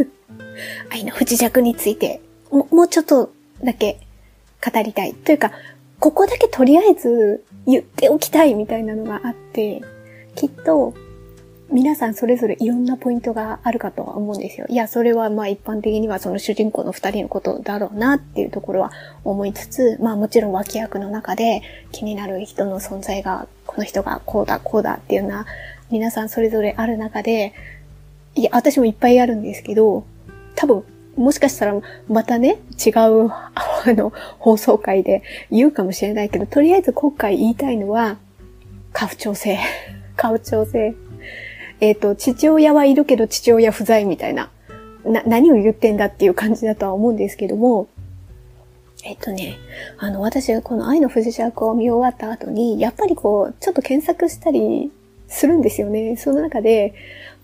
[0.92, 3.32] 愛の不時着について、ももうちょっと
[3.64, 3.98] だけ
[4.62, 5.14] 語りたい。
[5.14, 5.52] というか、
[6.00, 9.82] ここだけとりあえず言っておきたいみたいなのがあって、
[10.34, 10.94] きっと
[11.70, 14.66] 皆さんそれぞれいろんなポイントがあるかとは思うんですよ。
[14.70, 18.92] いや、それはまあ一般的にはその主人公の二人のことだろうなっていうところは
[19.22, 25.46] 思いつつ、まあもちろん脇役の中で気になる人の存在が、この人がこうだ、こうだっていうような、
[25.90, 27.52] 皆さんそれぞれある中で、
[28.34, 30.04] いや、私もいっぱいあるんですけど、
[30.54, 30.84] 多分、
[31.18, 31.74] もしかしたら
[32.08, 33.52] またね、違う、あ
[33.88, 38.18] の、放送回で言うかもしれないけど、とりあえず今回言いたいのは、
[38.92, 39.58] 家父長制。
[40.16, 40.94] 家父長制。
[41.80, 44.50] えっ、ー、と、父親はいるけど父親不在みたいな、
[45.04, 47.88] な、何を言ってんだっていう感じだとは思うんですけども、
[49.04, 49.58] えっ、とね、
[49.98, 54.90] あの、私がこの愛の不時着を見終わった後に、やっぱりこう、ちょっと検索したり
[55.28, 56.16] するんですよね。
[56.16, 56.94] その中で、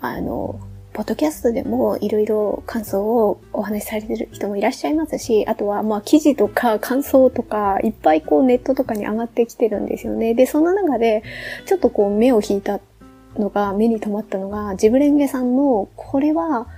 [0.01, 0.61] あの、
[0.95, 10.35] ポッドキャストでもいろいろ感想をお話しされてる人もいらっしゃいますし、あとはまあ記事とか感想とかいっぱいこうネットとかに上がってきてるんですよね。
[10.35, 11.25] で、その中で
[11.67, 12.79] ちょっとこう目を引いた
[13.37, 16.69] のが、目に留まったのが、ジブレンゲさんの、これは、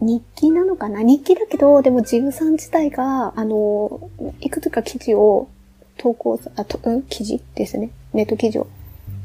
[0.00, 1.02] 日記なのかな？
[1.02, 4.08] 日記だけど、でもジブさん自体が、あの、
[4.38, 5.48] いくつか記事を
[5.96, 7.02] 投稿、あ、と、うん？
[7.02, 7.90] 記事ですね。
[8.12, 8.68] ネット記事を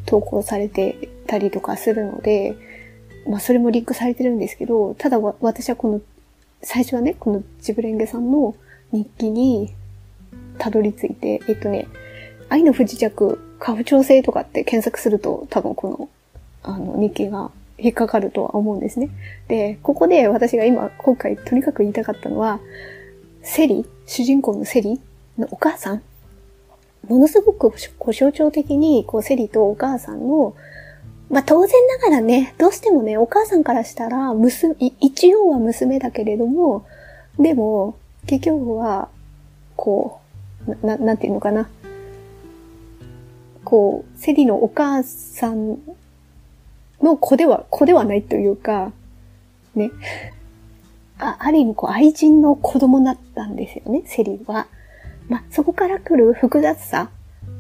[0.08, 2.56] 投稿されてたりとかするので、
[3.28, 6.02] まあそれもリンクされてるんですけど、ただ私はこの、
[6.62, 8.56] 最初はね、このジブレンゲさんの
[8.92, 9.74] 日記に
[10.58, 11.88] たどり着いて、えっとね、
[12.50, 16.10] 愛の不時着、過不調性とかって検索すると多分この
[16.64, 19.10] あの、日記が引っかかるとは思うんですね。
[19.48, 22.60] で、ここで私が今、今回とにかく言いたかったのは、
[23.42, 25.02] セリ、主人公のセリ
[25.38, 26.02] のお母さん、
[27.08, 30.56] ものすごくこ象徴的に、こう、セリとお母さんの、
[31.30, 36.86] まあ、当然ながらね、どうしてもね、お母さんからしたら、娘、一応は娘だけれども、
[37.40, 37.96] でも、
[38.28, 39.10] 結局は、
[39.76, 40.20] こ
[40.68, 41.70] う、な、なんていうのかな。
[43.64, 45.80] こう、セリのお母さん
[47.02, 48.92] の子では、子ではないというか、
[49.76, 49.92] ね。
[51.20, 54.68] あ、ある意味こう愛人の子供だったんですよね、セリは。
[55.30, 57.10] まあ、そこから来る複雑さ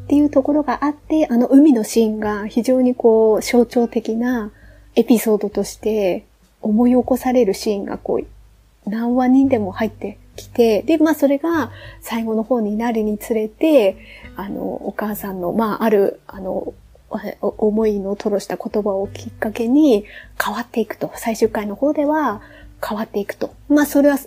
[0.04, 4.52] っていうところがあって、あの海のシーンが非常にこう象徴的な
[4.96, 6.26] エピソードとして
[6.62, 11.72] 思い起こされるシーンがこう何話人でも入ってきて、で、まあそれが
[12.02, 13.98] 最後の方になるにつれて、
[14.36, 16.74] あの、お母さんの、まあある、あの、
[17.42, 20.06] 思いのとろした言葉をきっかけに
[20.44, 21.12] 変わっていくと。
[21.16, 22.42] 最終回の方では
[22.86, 23.54] 変わっていくと。
[23.70, 24.18] まあそれは、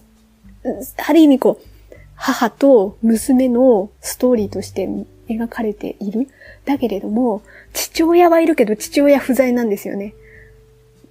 [1.06, 1.66] ある意味こう、
[2.14, 4.88] 母と娘のストーリーとして
[5.28, 6.28] 描かれている。
[6.64, 7.42] だけれども、
[7.72, 10.14] 父親はいるけど父親不在なんですよね。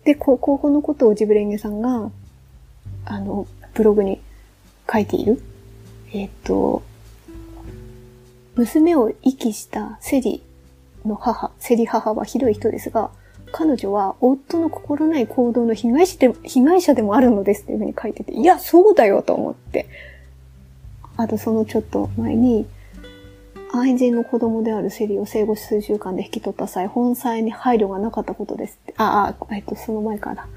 [0.04, 2.12] で、こ高校のことをジブレンゲさんが、
[3.06, 4.22] あの、ブログに
[4.92, 5.42] 書いている。
[6.14, 6.84] えっ、と、
[8.56, 10.42] 娘を遺棄したセリ
[11.06, 13.10] の母、セリ母はひどい人ですが、
[13.52, 19.88] 彼女は夫の心ない行動の被害者で被害者でもあるのですっていうふうに書いてて、いや、そうだよと思って。
[21.18, 22.66] あとそのちょっと前に、
[23.80, 28.94] 愛人の子供であるセリを生後数週間で引き取った際、本妻に配慮がなかったことですって。
[28.98, 30.48] ああ、えっと、その前から。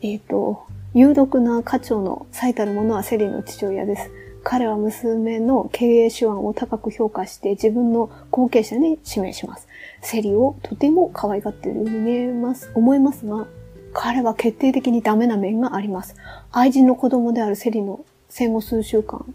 [0.00, 4.10] えっと、有毒な家長の最たるものはセリの父親です。
[4.44, 9.66] 彼は娘の経営手腕を高く評価して自分の後継者に指名します。
[10.00, 13.46] セリをとても可愛がっているように見えます、思いますが、
[13.92, 16.14] 彼は決定的にダメな面があります。
[16.52, 19.34] 愛人の子供であるセリの戦後数週間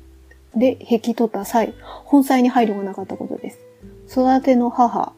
[0.55, 1.73] で引き取った際、
[2.05, 3.59] 本妻に配慮がなかったことです。
[4.09, 5.13] 育ての母、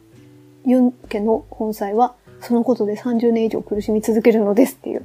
[0.64, 5.04] ユン家の本妻は、そのことで30年以上苦しみ続けるのですっていう。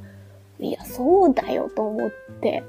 [0.60, 2.12] いや、そうだよと思っ
[2.42, 2.64] て。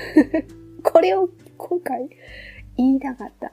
[0.82, 2.08] これを今回
[2.76, 3.52] 言いたかった。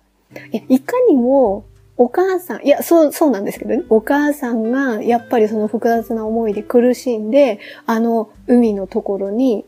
[0.52, 1.66] いや、いかにも
[1.98, 3.84] お母さん、いや、そう、そうなんですけどね。
[3.90, 9.66] お母さんが、やっぱりその複雑な思いで苦しんで、あの、海のところに、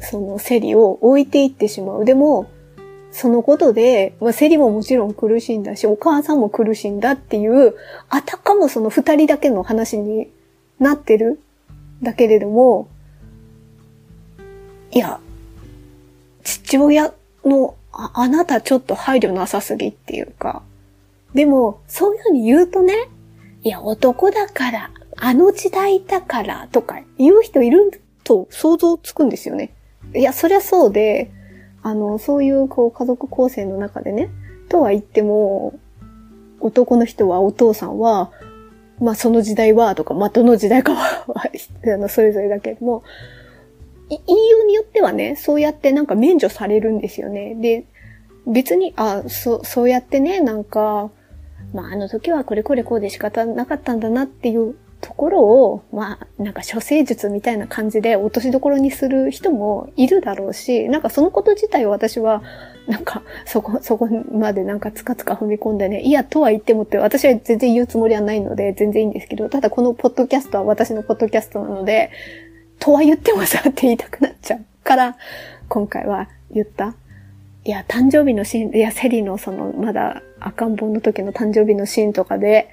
[0.00, 2.04] そのセリを置いていってしまう。
[2.04, 2.50] でも、
[3.12, 7.74] そのことで、まあ、セリももちろん苦しんだし、お母さんも苦しんだっていう、
[8.08, 10.28] あたかもその二人だけの話に
[10.78, 11.40] なってる。
[12.02, 12.88] だけれども、
[14.90, 15.20] いや、
[16.42, 17.12] 父親
[17.44, 20.62] のああなたちょっと配慮なさすぎっていうか、
[21.34, 22.94] でも、そういうふうに言うとね、
[23.62, 29.74] いや、男だから、あの時代だからとか言う人いると想像つくんですよね。
[30.14, 31.30] いや、そりゃそうで、
[31.82, 34.30] あの、そういうこう家族構成の中でね、
[34.68, 35.78] とは言っても、
[36.60, 38.30] 男の人はお父さんは、
[39.00, 43.02] まあその時代はとか、まあどの時代かは あの、それぞれだけども、
[44.08, 47.54] 言いようによってはね、そうやってなんか免除されるんですよね。
[47.54, 47.84] で、
[48.46, 51.10] 別に、あ、そ、そうやってね、なんか、
[51.72, 62.42] まああの時はこれこれこうで仕方なかったんだなっていうところを、まあ、なんか処世術みたいな感じで落としどころにする人もいるだろうし、なんかそのこと自体を私は、
[62.86, 72.10] なんか、そこ、そこまでなんかつかつか踏み込んでね、いや、とは言ってもって、私は全然言うつもりはないので、全然いいんですけど、ただこのポッドキャストは私のポッドキャストなので、
[72.78, 75.16] とは言ってもさって言いたくなっちゃうから、
[75.68, 76.94] 今回は言った。
[77.64, 82.68] いや、誕生日のシーン、いや、セリのその、まだ赤ん坊の時の誕生日のシーンとかで、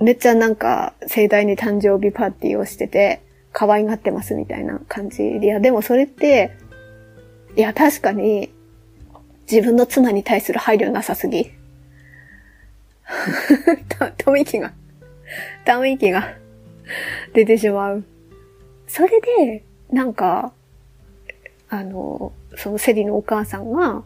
[0.00, 5.22] めっちゃなんか盛大に誕生日パーティーをしてて、可愛がってますみたいな感じ。
[5.22, 6.56] いや、でもそれって、
[7.56, 8.50] いや、確かに、
[9.50, 11.50] 自分の妻に対する配慮なさすぎ。
[13.88, 14.72] た、ため息が、
[15.64, 16.34] ため息が
[17.34, 18.04] 出てしまう。
[18.86, 20.52] それで、なんか、
[21.68, 24.02] あの、そのセリのお母さんが、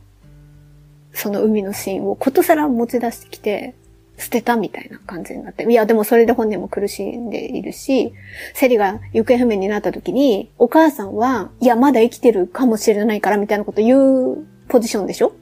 [1.12, 3.75] その海のシーンをことさら持ち出してきて、
[4.17, 5.65] 捨てたみたいな感じになって。
[5.69, 8.13] いや、でもそれで本人も苦しんでいるし、
[8.55, 15.33] セリが行方不明になった時に、お母さんは、いや、まだ生きてるかもしれないからみたいなこと言うポジションでしょ？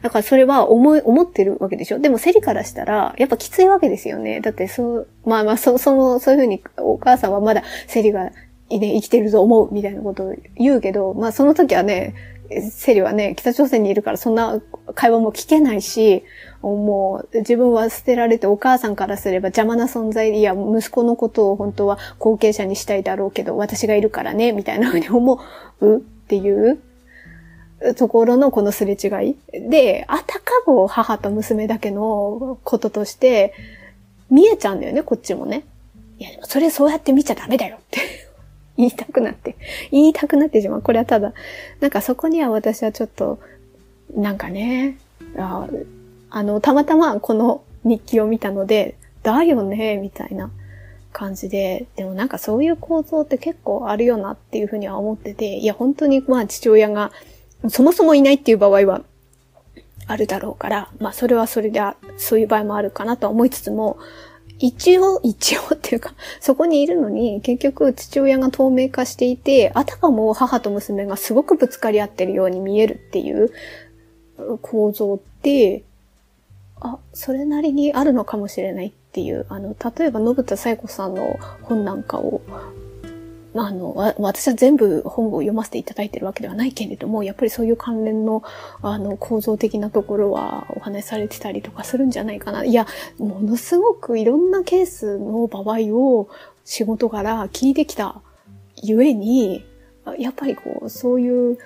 [0.00, 1.98] だからそれは思い、思ってるわけでしょ？
[1.98, 4.40] でもセリからしたら、やっぱきついわけですよね。
[4.40, 8.32] だってそう、まあまあ、そ、その、そういうふうにお母さんはまだセリが、ね、
[8.70, 12.14] 生きてると思うみたいなことを言うけど、まあその時はね、
[12.70, 14.62] セリはね、北朝鮮にいるからそんな
[14.94, 16.24] 会話も聞けないし、
[16.62, 25.40] もう自分は捨てられてお母さんからすれば邪魔な存在いや、息子のことを本当は後継者にしたいだろうけど、私がいるからね、みたいなふうに思
[25.80, 26.80] うっていう
[27.96, 29.36] ところのこのすれ違い。
[29.68, 33.54] で、あたかも母と娘だけのこととして
[34.30, 35.64] 見えちゃうんだよね、こっちもね。
[36.18, 38.00] いや、でもそれそうやって見ちゃダメだよって
[38.76, 39.56] 言いたくなって、
[39.92, 40.82] 言いたくなってしまう。
[40.82, 41.32] これはただ、
[41.80, 43.38] なんかそこには私はちょっと、
[44.14, 44.98] なんかね、
[45.36, 45.68] あ
[46.30, 50.50] あの、たまたまこの日記を見たので、だよね、みたいな
[51.12, 57.12] 感じで、でもなんかそういう構造って結構あるよなっていうふうには思ってて、いや、本当にまあ父親が
[57.68, 59.02] そもそもいないっていう場合は
[60.06, 61.80] あるだろうから、まあそれはそれで、
[62.16, 63.98] そういう場合もあるかなとは思いつつも、
[64.60, 73.52] 一応、一応っていうか、そこにいるのに、結局父親が透明化していて、あたかも母と娘がすごくぶつかり合ってるように見えるっていう
[74.62, 75.84] 構造って、
[76.80, 82.40] あ、それなりにあるのかもしれないっていう、あの、例えば、信田紗友子さんの本なんかを、
[83.54, 88.42] あの、私は全部本を読ませていただいてるわけではないけれども、やっぱりそういう関連の、
[88.82, 92.64] あの、構造的なところはお話しされてたりとかするんじゃないかな。
[92.64, 92.86] いや、
[93.18, 96.28] ものすごくいろんなケースの場合を
[96.64, 98.20] 仕事から聞いてきた
[98.76, 99.64] ゆえに、
[100.18, 101.58] やっぱりこう、そういう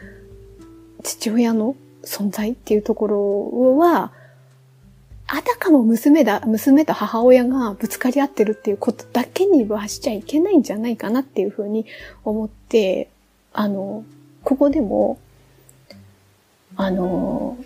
[1.03, 4.13] 父親の存在っていうところは、
[5.35, 11.87] あたかも娘だ、娘と母親がぶつかり合ってるっていうことだけにはしちゃいけないんじゃないかなっていうふうに
[12.23, 13.09] 思って、
[13.55, 14.05] あの、
[14.45, 15.19] ここでも、
[16.77, 17.57] あの、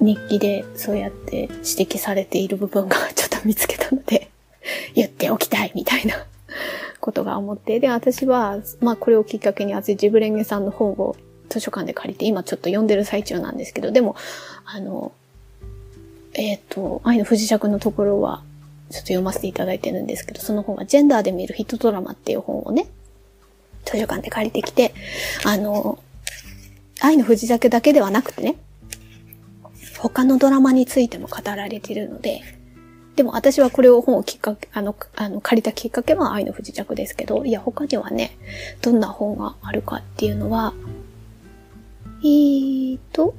[0.00, 1.52] 日記でそうやって指
[1.94, 4.30] 摘されている部分がちょっと見つけたので
[4.96, 6.24] 言っておきたいみたいな
[7.00, 11.16] ことが思って、で、私は、まあこれをきっかけに、あジブレンゲさんの本を
[11.50, 14.16] 図書館で借りて、今ちょっと読んでる最中なんですけど、でも、
[14.64, 15.12] あの、
[16.34, 18.42] えっ、ー、と、愛の不時着のところは、
[18.90, 22.86] ちょっと読ませていただいてるんですけど、その本はジェンダーで見るヒットドラマっていう本をね、
[23.84, 24.94] 図書館で借りてきて、
[25.44, 25.98] あの、
[27.00, 28.56] 愛の不時着だけではなくてね、
[29.98, 32.42] 他のドラマについても語られているので、
[33.16, 38.36] でも私はこれを本をきっかけ、あの、あの、借りたきっかけは愛の不時着ですけど、いや、他にはね、
[38.82, 40.74] どんな本があるかっていうのは、
[42.22, 43.34] えーと、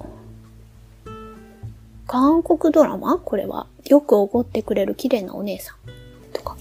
[2.07, 3.17] 韓国ドラマ？
[3.17, 3.67] これは。
[3.85, 5.75] よくおごってくれる綺麗なお姉さん。
[6.33, 6.57] とか。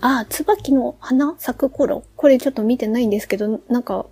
[0.00, 2.04] あ、椿の花咲く頃？
[2.16, 4.06] これちょっと見てないんですけど、なんか、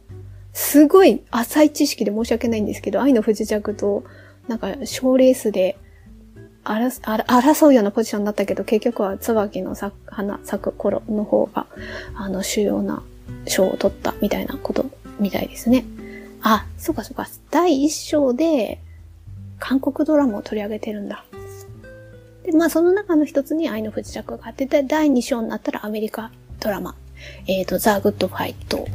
[0.53, 4.05] すごい浅い知識で申し訳ないんですけど、愛の不時着と、
[4.49, 5.79] なんか、賞レースで、
[6.65, 9.75] 争うようなポジションだったけど、結局は椿の
[10.07, 11.67] 花咲く頃の方が、
[12.15, 13.03] あの、主要な
[13.47, 14.85] 賞を取ったみたいなこと
[15.19, 15.87] みたいですね。
[16.43, 17.27] あ、そうかそうか。
[17.51, 18.83] 第一章で、
[19.59, 21.25] 韓国ドラマを取り上げてるんだ。
[22.45, 26.95] で、まあその中の一つに愛の不時着があって、第2章になったらアメリカドラマ、
[27.47, 28.87] えっ、ー、と、ザ・グッド・ファイト、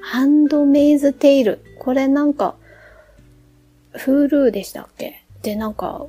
[0.00, 1.60] ハンドメイズ・テイル。
[1.78, 2.54] これなんか、
[3.92, 5.22] Hulu でしたっけ？
[5.42, 6.06] で、なんか、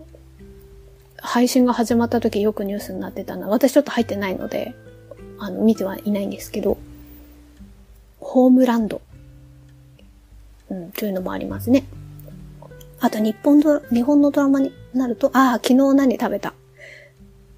[1.17, 4.73] 配信が始まった時よくニュースになってたの私ちょっと入ってないので、
[5.37, 6.77] あの、見てはいないんですけど、
[8.19, 9.01] ホームランド。
[10.69, 11.85] うん、というのもありますね。
[13.01, 16.53] あと、日本ド、日本のドラマになると、ああ、昨日何食べた？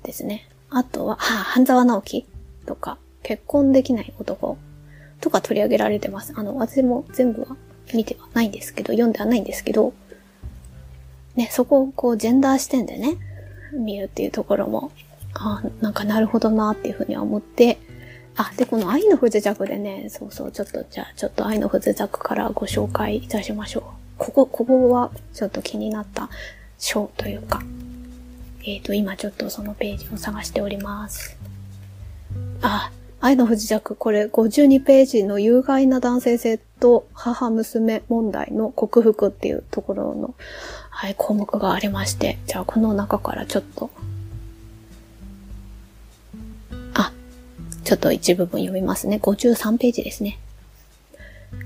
[0.04, 0.48] ですね。
[0.70, 2.26] あとは、ああ、半沢直樹？
[2.66, 4.58] とか、結婚できない男？
[5.20, 6.34] とか取り上げられてます。
[6.36, 7.56] あの、私も全部は
[7.94, 9.94] 見てはないんですけど、読んではないんですけど、
[11.36, 13.18] ね、そこをこう、ジェンダー視点でね、
[13.74, 14.92] 見るっていうところも、
[15.34, 17.80] あなんかなるほどなっていうふうには思って、
[18.36, 23.84] あ、で、この愛の不時着でね、そうそう、ちょっと、じゃあ、ちょっと愛の不時着からご紹介いたしましょう。
[24.22, 26.30] ここ、ここはちょっと気になった
[26.78, 27.64] 章というか、
[28.64, 31.36] えっ、ー、と、今ちょっとそのページを探しております。
[32.62, 40.36] あ、愛の不時着、これ52ページの有害な男性性と母娘問題の克服っていうところの、
[40.92, 43.90] はい、項目がありまして、じゃあこの中からちょっと、
[46.94, 47.12] あ、
[47.84, 49.20] ちょっと一部分読みますね。
[49.20, 50.38] 53ページですね。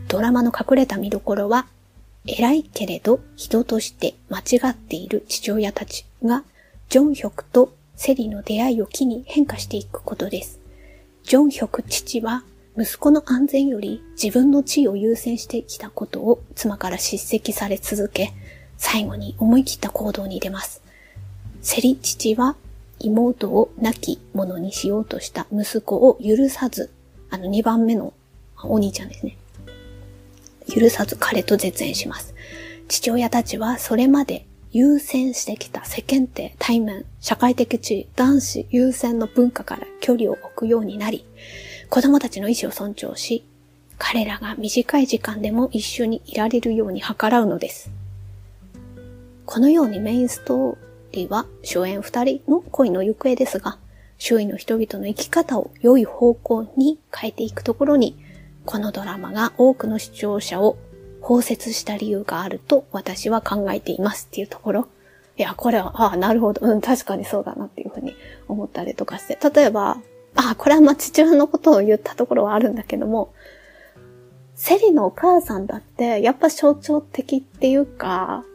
[0.08, 1.68] ドラマの隠れた見どころは、
[2.27, 6.44] 偉いけれど人として間違っている父親たちが、
[6.89, 10.60] ジョンヒョクとセリの出会いを機に変化していくことです。
[11.24, 12.44] ジョンヒョク父は
[12.77, 18.34] 息子の安全より自分の地位を優先してきたことを妻から叱責され続け、
[18.77, 20.82] 最後に思い切った行動に出ます。
[21.62, 22.55] セリ父は
[23.00, 26.91] 妹を亡き者にしようとした息子を許さず、
[27.29, 28.13] あの2番目の
[28.63, 29.38] お兄ちゃんですね。
[30.68, 32.34] 許さず彼と絶縁します。
[32.88, 41.26] 父親たちはそれまで優先してきた世間体、対面、社会的地位、男子優先の文化から距離を置くようになり、
[41.90, 43.46] 子供たちの意思を尊重し、
[43.98, 47.90] 彼らが短い時間でも一緒にいられるように計らうのです。
[49.46, 50.78] このようにメインストー
[51.14, 53.78] リーは初演二人の恋の行方ですが、
[54.18, 58.18] 周囲の人々の生き方を良い方向に変えていくところに、
[58.66, 60.78] このドラマが多くの視聴者を
[61.22, 64.88] 包摂した理由があると私は考えていますっていうところ。
[65.38, 66.66] いや、これは、ああ、なるほど。
[66.66, 68.16] うん、確かにそうだなっていうふうに
[68.48, 69.38] 思ったりとかして。
[69.54, 69.98] 例えば、
[70.36, 73.34] ああ、これはまあ父親のことを言ったところはあるんだけども、
[74.56, 78.46] セリのお母さんだって、やっぱ象徴的っていうか、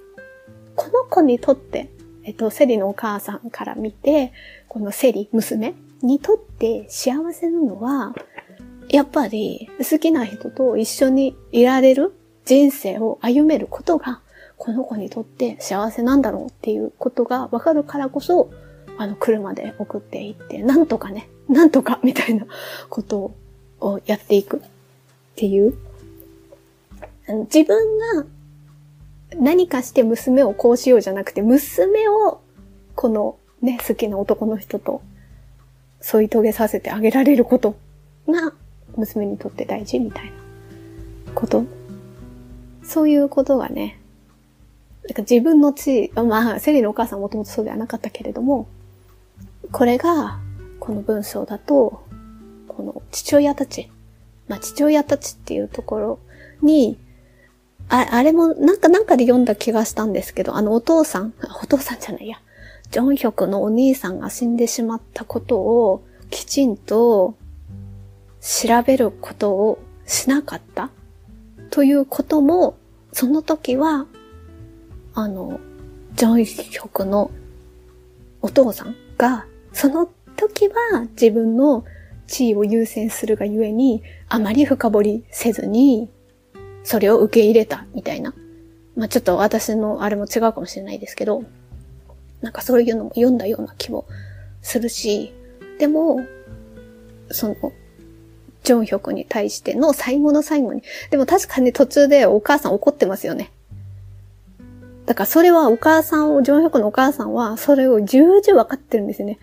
[0.74, 1.90] この子にとって、
[2.24, 4.32] えっと、セリのお母さんから見て、
[4.68, 8.14] このセリ、娘にとって幸せなのは、
[8.92, 12.12] やっぱり好きな人と一緒にいられる
[12.44, 14.20] 人生を歩めることが、
[14.56, 18.50] この子にとって幸せなんだろうっていうことがわかるからこそ、
[18.98, 22.46] あの、車で送っていって、なんとかね、なんとかみたいな
[22.88, 23.32] こと
[23.80, 24.60] をやっていくっ
[25.36, 25.74] ていう。
[27.44, 28.26] 自分が
[29.36, 32.40] 何かして娘をこうしようじゃなくて、娘を
[32.96, 35.00] このね、好きな男の人と
[36.00, 37.76] 添い遂げさせてあげられること
[38.28, 38.52] が
[39.00, 40.30] 娘にとって大事みたいな
[41.34, 41.64] こと？
[42.82, 44.00] そういうことがね、
[45.04, 48.68] なんか自分の地位、まあ、セリのお母さんもともとそうではなかったけれども、
[49.70, 50.40] これが、
[50.80, 52.02] この文章だと、
[52.66, 53.90] この父親たち、
[54.48, 56.18] まあ父親たちっていうところ
[56.62, 56.98] に、
[57.88, 62.40] ああれもなんかなんかで読んだ気がしたんですけど、あのお父さん、お父さんじゃないや、
[62.90, 67.36] ジョンヒョクのお兄さんが死んでしまったことをきちんと
[68.40, 70.90] 調べることをしなかった？
[71.70, 72.76] ということも
[73.12, 74.06] その時は、
[75.14, 75.60] あの、
[76.14, 77.30] ジョンヒョクの
[78.42, 81.84] お父さんが、その時は自分の
[82.26, 86.08] 地位を優先するがゆえに、あまり深掘りせずに、
[86.84, 88.32] それを受け入れた、みたいな。
[88.96, 91.42] まあ、ちょっと私のあれも違うかもしれないですけど、
[92.40, 94.06] なんかそういうのも読んだような気も
[94.62, 95.34] するし、
[95.78, 96.20] でも、
[97.30, 97.56] その、
[98.62, 100.82] ジョンヒョクに対しての最後の最後に。
[101.10, 103.50] でも確かに途中でお母さん怒ってますよね。
[105.06, 109.38] だからそれはお母さんを、ジョンヒョクのお母さんはそれを重々分かってるんですよね。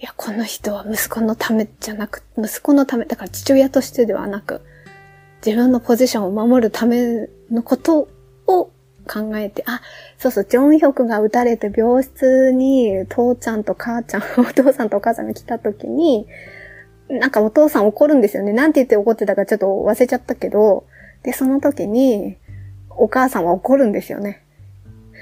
[0.00, 4.60] いや、この人は息子のためじゃなく、息子のため、だから父親としてではなく、
[5.44, 8.08] 自分のポジションを守るためのこと
[8.46, 8.70] を
[9.08, 9.80] 考えて、あ、
[10.18, 16.26] そうそう、ジョンヒョクが撃たれて病室に父ちゃんと母ちゃん、 お父さんとお母さんが来た時に、
[17.08, 18.52] なんかお父さん怒るんですよね。
[18.52, 20.86] なんて言って怒ってたかちょっと忘れちゃったけど、
[21.22, 22.36] で、その時に、
[22.90, 24.42] お母さんは怒るんですよね。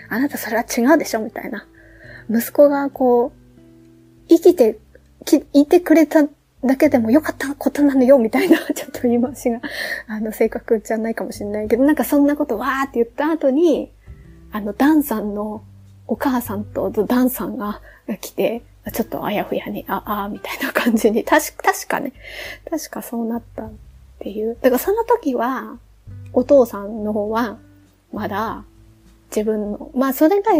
[0.08, 1.66] あなたそれは違うでしょみたいな
[2.30, 3.32] 息子がこう、
[4.28, 4.78] 生きて、
[5.24, 6.24] き、いてくれた
[6.64, 9.60] だけでも良かったことなのよ、みたいな、 ちょっと言い回しが、
[10.08, 13.92] あの、正確じゃないかもしれないけど、なんかそんなことわーって言った後に、
[14.52, 15.62] あの、ダンさんの
[16.08, 17.80] お母さんとダンさんが
[18.20, 18.62] 来て、
[18.92, 22.12] ちょっとあやふやに、あ、あみたいな感じに、確か、確かね、
[22.70, 23.70] 確かそうなったっ
[24.20, 24.56] ていう。
[24.60, 25.78] だからその時は、
[26.32, 27.58] お父さんの方は、
[28.12, 28.64] まだ、
[29.30, 30.52] 自分の、まあそれが、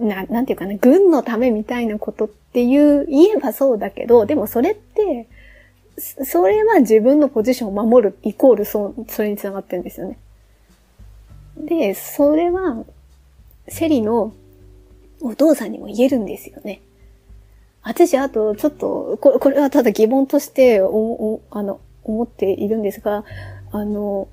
[0.00, 5.28] な、なんていうかな、軍のためみたいなことっていう、言えばそうだけど、でもそれって、
[5.96, 10.18] それは自分のポジションを守るイコールそう、それにつながってるんですよね。
[11.56, 12.84] で、それは、
[13.68, 14.32] セリの
[15.20, 16.80] お父さんにも言えるんですよね。
[17.82, 23.24] 私、あと、ちょっと、これ、これはただ疑問としてお、お、あの、思っているんですが、
[23.72, 24.28] あの、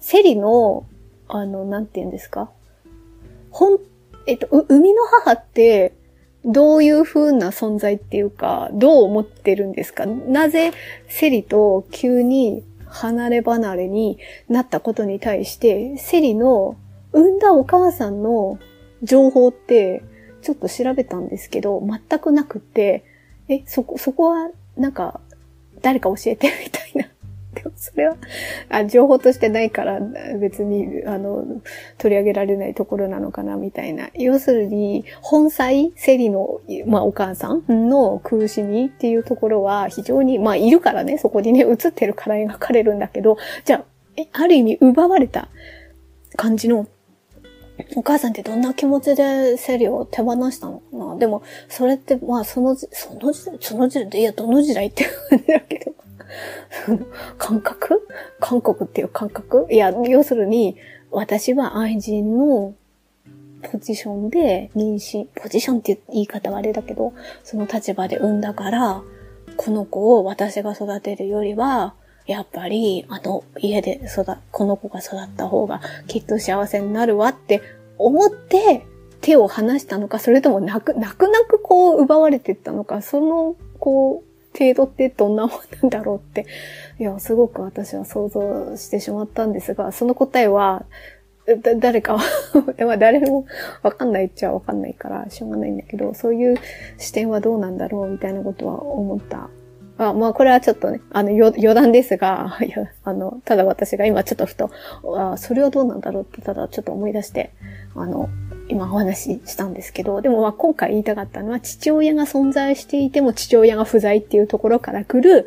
[0.00, 0.84] セリの、
[1.28, 2.50] あの、なんて言うんですか？
[3.50, 3.78] ほん、
[4.26, 5.94] えっと、生みの母って、
[6.44, 10.06] どういう風な存在っていうか、どう思ってるんですか？
[10.06, 10.72] なぜ
[11.08, 14.18] セリと急に離れ離れに
[14.48, 16.76] なったことに対して、セリの
[17.12, 18.58] 産んだお母さんの
[19.02, 20.02] 情報って
[20.42, 23.04] ちょっと調べたんですけど、全くなくて、
[23.48, 25.20] え、そこ、そこは、なんか、
[25.80, 27.08] 誰か教えてみたいな。
[27.54, 28.16] でもそれは
[28.70, 30.00] あ、情報としてないから
[30.40, 31.44] 別に、あの、
[31.98, 34.08] 取り上げられないところなのかな、みたいな。
[34.14, 43.84] 要するに、本妻、セリの、まあ、お母さんの苦しみっていうところは非常に、まあ、いるからね、そこにね、映ってるから描かれるんだけど、じゃあ、
[44.16, 45.48] えある意味奪われた
[46.36, 46.86] 感じの
[47.96, 51.16] お母さんってどんな気持ちでセリを手放したのかな？
[51.16, 55.94] でも、それって、まあ、その、その時代、その時代、いや、どの時代って感じだけど。
[57.38, 58.08] 感覚？
[58.40, 59.66] 韓国っていう感覚？
[59.70, 60.76] いや、要するに、
[61.10, 62.74] 私は愛人の
[63.62, 67.12] ポジションで妊娠、ポジションって言い方はあれだけど、
[67.44, 69.02] その立場で産んだから、
[69.56, 71.94] この子を私が育てるよりは、
[72.26, 77.60] やっぱり、あの、家で育、この子が育った方がきっと幸せになるわって
[77.98, 78.86] 思って
[79.20, 86.46] 手を離したのか、それとも泣く、泣く泣くこう奪われてったのか、その、こう、程度ってどんなもんなんだろうって、
[86.98, 90.84] いや、すごく私は想像してしまったんですが、その答えは、
[91.46, 92.22] だ、誰かは
[92.76, 93.46] でも誰も
[93.82, 96.56] わかんないっちゃわかんないから、しょうがないんだけど、そういう
[96.98, 99.48] 視点はどうなんだろうみたいなことは思った
[100.02, 104.68] まあまあ、これはちょっとね、あの、余談ですが、 いや、あの、ただ私が今ちょっとふと、
[105.16, 107.50] あそれはどうなんだろうって、ただちょっと思い出して、
[107.94, 108.28] あの、
[108.68, 115.46] 今お話ししたんですけど、でもまあ今回言いたかったのは、父親が存在していても父親が不在っていうところから来る、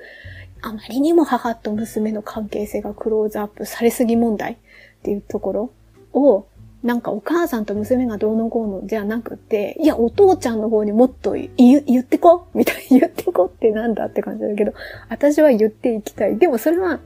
[0.61, 4.57] あまりにも母と娘の関係性がクローズアップされすぎ問題っ
[5.03, 5.71] ていうところ
[6.13, 6.45] を、
[6.85, 14.73] なんかお母さんと娘がどうのこうのじゃなくて、いや、お父ちゃんの方にもっと言ってこみたいに 言ってこってなんだって感じだけど、
[15.09, 16.37] 私は言っていきたい。
[16.37, 16.99] でもそれは、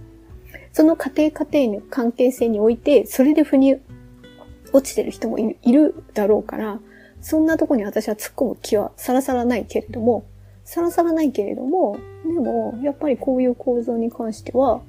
[0.74, 3.78] その家庭家庭の関係性において、それで腑に
[4.74, 6.82] 落ちてる人もいるだろうから、
[7.22, 10.26] そんなとこに私は突っ込む気はさらさらないけれども、
[10.66, 14.82] さらさらないけれども、でも、やっぱりこういう構造に関しては、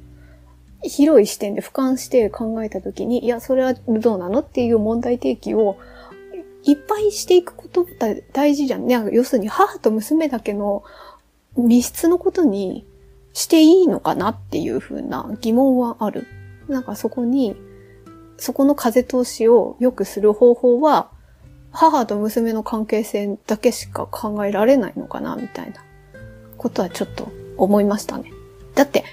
[0.83, 5.77] 広い視点で俯瞰して考えたときに、いや、それはどうなのっていう問題提起を
[6.64, 8.87] いっぱいしていくことって大事じゃん。
[8.87, 8.99] ね。
[9.12, 10.83] 要するに母と娘だけの
[11.57, 12.87] 密室のことに
[13.33, 16.27] していいのかなっていうふうな疑問はある。
[16.69, 17.57] なんかそこに、
[18.37, 21.11] そこの風通しを良くする方法は、
[21.73, 25.85] 母と娘の関係性だけしか考えられないのかなみたいな
[26.57, 28.33] ことはちょっと思いましたね。
[28.75, 29.05] だって、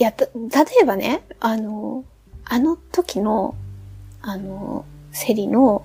[0.00, 0.26] いや、例
[0.80, 2.04] えばね、あの、
[2.46, 3.54] あの時の、
[4.22, 5.84] あの、セリの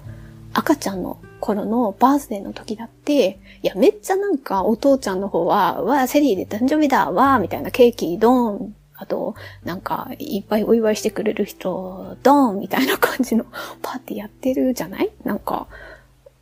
[0.54, 13.46] 赤ちゃんの頃のバースデーの時だって、いや、めっちゃなんかお父ちゃんの方は、わセリで誕生日だわみたいなケーキドーン、あと、なんか、いっぱいお祝いしてくれる人、ドーンみたいな感じの
[13.82, 15.12] パーティーやってるじゃない？
[15.26, 15.68] なんか、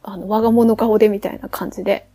[0.04, 2.08] あの、我が物顔でみたいな感じで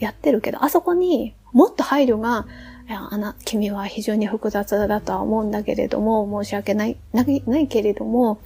[0.00, 2.48] やってるけど、あそこにもっと配慮が、
[2.94, 8.38] あな、君は非常に複雑だとは思うんだけれども、申し訳ない、ない、ないけれども、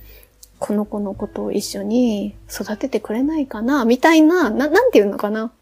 [0.59, 5.52] この子のことを一緒に育ててくれないかな、みたいな、な、なんていうのかな。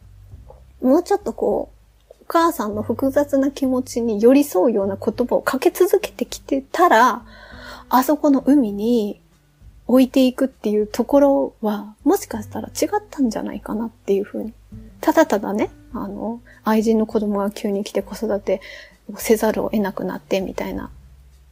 [0.81, 1.71] もうちょっとこ
[2.11, 7.25] う、お母さんの複雑な気持ちに寄り添うような言葉をかけ続けてきてたら、
[7.89, 9.21] あそこの海に
[9.87, 14.53] 置いていくっていうところは、もしかしたら違ったんじゃないかなっていうふうに。
[15.01, 18.61] ただただね、あの、愛人の子供が急に来て子育て
[19.13, 20.91] をせざるを得なくなってみたいな。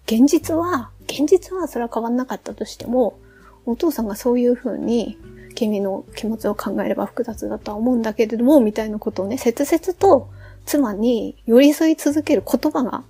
[0.07, 3.19] 現実は、現実はそれは変わんなかったとしても、
[3.67, 5.19] お父さんがそういうふうに
[5.55, 10.29] 君の気持ちを考えれば複雑だとは思うんだけれども、みたいなことをね、切々と
[10.65, 13.05] 妻に寄り添い続ける言葉が、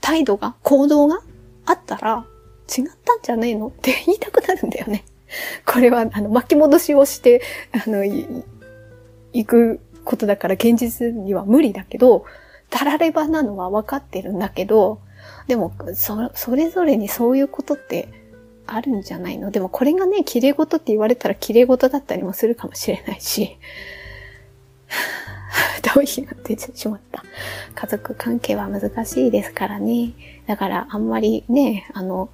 [0.00, 1.20] 態度が、行動が
[1.64, 2.26] あったら、
[2.68, 3.68] 違ったんじゃねえの？
[3.68, 5.04] って言いたくなるんだよね。
[5.64, 8.44] これは、あの、巻き戻しをして、あの、行
[9.46, 12.24] くことだから現実には無理だけど、
[12.70, 15.00] たらればなのは分かってるんだけど、
[15.46, 18.08] でも、そ、それぞれにそういうことって
[18.66, 19.50] あるんじゃないの？
[19.50, 23.58] でもこれがね、綺麗事って言われたら綺麗事だったりもするかもしれないし、
[25.94, 27.22] どういうが出てしまった。
[27.74, 30.14] 家族関係は難しいですからね。
[30.46, 32.30] だからあんまりね、あの、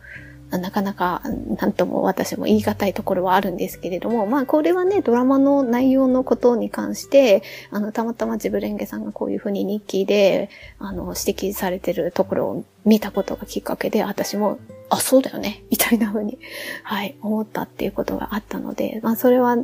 [0.59, 1.23] なかなか、
[1.59, 14.59] なんとも私も言い難いところはあるんですけれども、まあこれはね、ドラマの内容のことに関して、あの、たまたまジブレンゲさんがこういうふうに日記で、あの、指摘されてるところを見たことがきっかけで、私も、
[14.91, 16.38] あ、そうだよね、みたいなふうに、
[16.83, 19.57] はい、思ったっていうことがあったので、まあそれは、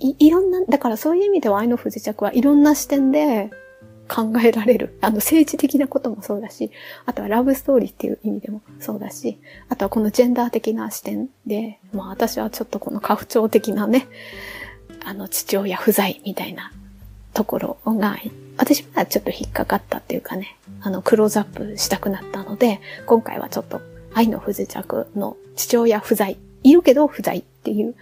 [0.00, 3.50] い、いろんな、だからそういう意味では愛の不時着はいろんな視点で
[4.08, 4.98] 考えられる。
[5.00, 6.70] あの、政治的なこともそうだし、
[7.06, 9.38] あとはラブストーリーっていう意味でもそうだし、
[9.68, 14.06] あとはこのジェンダー的な視点で、まあ私はちょっとこの家父長的なね、
[15.04, 16.72] あの、父親不在みたいな
[17.32, 18.18] ところが、
[18.56, 23.80] 私はちょっと引っかかったっていうかね、あの、クローズアップしたくなったので、今回はちょっと
[24.14, 27.94] 愛の不時着の父親不在、いるけど不在っていう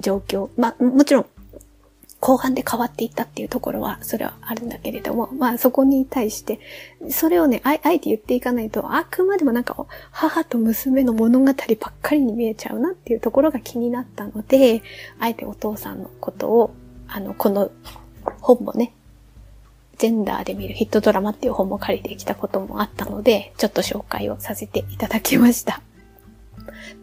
[0.00, 0.48] 状況。
[0.56, 1.26] まあ、もちろん
[2.26, 6.58] 後半で変わっていったっていうところは、それはあるんだけれども、まあそこに対して、
[7.08, 11.54] それをね、あえて言っていかないと、あくまでもなんか、母と娘の物語ばっ
[12.02, 14.82] かりに見えちゃうなっていうところが気になったので、
[15.20, 16.74] あえてお父さんのことを、
[17.06, 17.70] あの、この
[18.40, 18.92] 本もね、
[19.98, 25.80] ジェンダーで見るヒットドラマっていう本も借りてきたこともあったので、ちょっと紹介をさせていただきました。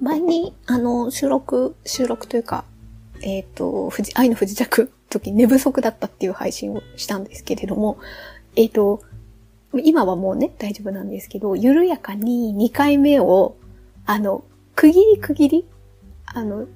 [0.01, 2.65] 前に、あの、収録、収録というか、
[3.21, 7.97] えっ、ー、と、愛の不時着時寝不足だったっていう配信をしたんですけれども、
[8.55, 9.01] えっ、ー、と、
[9.83, 13.55] 今はもうね、大丈夫なんですけど、緩やかに2回目を、
[14.05, 14.43] あの、
[14.75, 15.65] 区切り区切り
[16.25, 16.67] あの、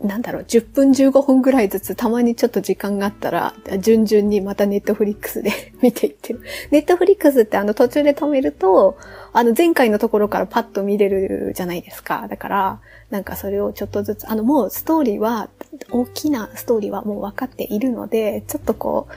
[0.00, 6.40] なんだろう、10分15分ぐらいずつたまにちょっと時間があったら、順々にまたネットフリックスで 見ていってる。
[6.70, 8.96] ネットフリックスってあの途中で止めると、
[9.32, 12.26] あの前回のところからパッと見れるじゃないですか。
[12.28, 15.48] だから、なんかそれをちょっとずつ、あのもうストーリーは、
[15.90, 19.12] 大きなストーリーはもう分かっているので、ちょっとこう、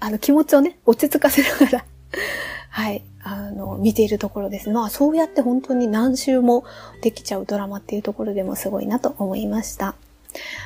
[0.00, 1.84] あの気持ちをね、落ち着かせながら
[2.70, 4.70] はい、あの、見ているところです。
[4.70, 6.64] まあそうやって本当に何周も
[7.02, 9.94] できちゃうドラマっていうところでもすごいなと思いました。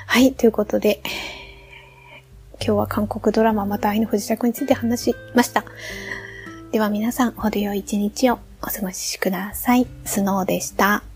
[0.07, 1.01] はい、ということで、
[2.63, 5.65] 今日は韓国ドラマまた愛の不時着について話しました。
[6.73, 9.87] では皆さん、程よい一日をお過ごしください。
[10.05, 11.10] スノーでした。